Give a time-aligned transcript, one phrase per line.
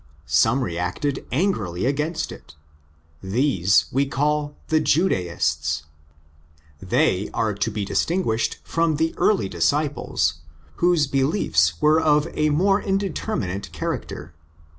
[0.25, 2.55] Some reacted angrily against it.
[3.21, 5.83] These we call the'' Judaists.""
[6.81, 10.39] They are to be distinguished from the early'' disciples,"
[10.77, 14.33] whose beliefs were of ἃ more inde terminate character.